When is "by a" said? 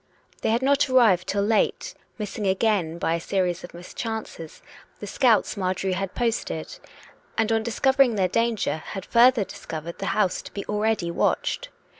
2.97-3.19